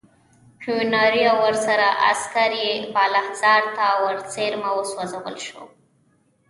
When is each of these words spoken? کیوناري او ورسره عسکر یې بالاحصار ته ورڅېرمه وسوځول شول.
کیوناري 0.61 1.21
او 1.31 1.37
ورسره 1.45 1.87
عسکر 2.09 2.51
یې 2.63 2.73
بالاحصار 2.93 3.61
ته 3.75 3.85
ورڅېرمه 4.03 4.69
وسوځول 4.73 5.35
شول. 5.45 5.67